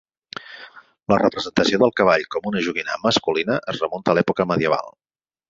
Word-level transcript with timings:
La 1.13 1.19
representació 1.21 1.79
del 1.83 1.93
cavall 2.01 2.25
com 2.37 2.49
una 2.53 2.65
joguina 2.69 2.97
masculina 3.05 3.59
es 3.75 3.83
remunta 3.85 4.15
a 4.15 4.19
l'època 4.19 4.49
medieval. 4.55 4.93